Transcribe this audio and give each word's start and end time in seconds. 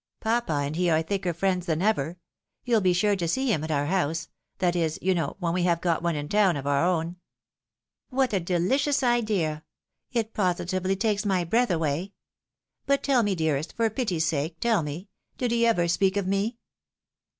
Papa 0.19 0.51
and 0.51 0.75
he 0.77 0.89
are 0.89 1.03
tliicker 1.03 1.35
friends 1.35 1.67
than 1.67 1.79
ever. 1.79 2.17
You'll 2.65 2.81
be 2.81 2.91
sure 2.91 3.15
to 3.15 3.27
see 3.27 3.53
him 3.53 3.63
at 3.63 3.69
our 3.69 3.85
house— 3.85 4.29
that 4.57 4.75
is, 4.75 4.97
you 4.99 5.13
know, 5.13 5.35
when 5.37 5.53
we 5.53 5.61
have 5.65 5.79
got 5.79 6.01
one 6.01 6.15
in 6.15 6.27
town, 6.27 6.57
of 6.57 6.65
our 6.65 6.83
own."" 6.83 7.17
"What 8.09 8.33
a 8.33 8.39
delicious 8.39 9.03
idea! 9.03 9.63
It 10.11 10.33
positively 10.33 10.95
takes 10.95 11.23
my 11.23 11.43
breath 11.43 11.69
away. 11.69 12.13
But 12.87 13.03
tell 13.03 13.21
me, 13.21 13.35
dearest, 13.35 13.73
for 13.73 13.91
pity's 13.91 14.25
sake, 14.25 14.59
tell 14.59 14.81
me, 14.81 15.07
did 15.37 15.51
he 15.51 15.67
ever 15.67 15.87
speak 15.87 16.17
of 16.17 16.25
me 16.25 16.57